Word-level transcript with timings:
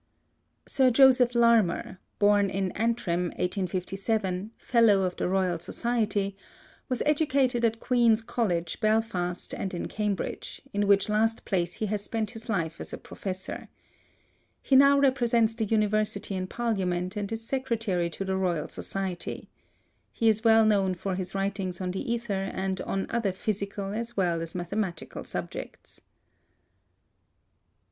Sir 0.65 0.89
Joseph 0.89 1.35
Larmor 1.35 1.99
(b. 2.17 2.25
in 2.25 2.71
Antrim 2.71 3.25
1857), 3.37 4.49
F.R.S., 4.59 5.83
was 6.89 7.03
educated 7.05 7.63
at 7.63 7.79
Queen's 7.79 8.23
College, 8.23 8.79
Belfast, 8.79 9.53
and 9.53 9.75
in 9.75 9.85
Cambridge, 9.87 10.59
in 10.73 10.87
which 10.87 11.07
last 11.07 11.45
place 11.45 11.75
he 11.75 11.85
has 11.85 12.03
spent 12.03 12.31
his 12.31 12.49
life 12.49 12.81
as 12.81 12.91
a 12.93 12.97
professor. 12.97 13.67
He 14.63 14.75
now 14.75 14.97
represents 14.97 15.53
the 15.53 15.65
University 15.65 16.33
in 16.33 16.47
parliament 16.47 17.15
and 17.15 17.31
is 17.31 17.45
secretary 17.45 18.09
to 18.09 18.25
the 18.25 18.35
Royal 18.35 18.69
Society. 18.69 19.49
He 20.11 20.27
is 20.29 20.43
well 20.43 20.65
known 20.65 20.95
for 20.95 21.13
his 21.13 21.35
writings 21.35 21.79
on 21.79 21.91
the 21.91 22.11
ether 22.11 22.33
and 22.51 22.81
on 22.81 23.05
other 23.11 23.33
physical 23.33 23.93
as 23.93 24.17
well 24.17 24.41
as 24.41 24.55
mathematical 24.55 25.23
subjects. 25.23 26.01